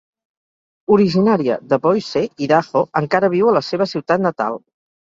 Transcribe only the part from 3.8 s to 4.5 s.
ciutat